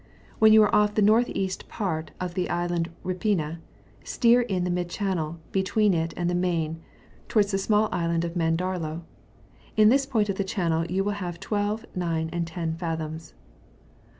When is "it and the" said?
5.93-6.33